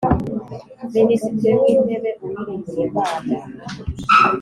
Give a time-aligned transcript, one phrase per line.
[0.95, 3.35] Minisitiri w Intebe Uwiringiyimana